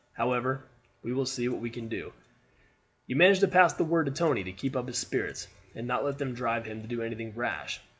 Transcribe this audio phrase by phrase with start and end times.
[0.13, 0.63] "However,
[1.03, 2.11] we will see what we can do.
[3.05, 6.03] You manage to pass the word to Tony to keep up his spirits, and not
[6.03, 7.79] let them drive him to do anything rash.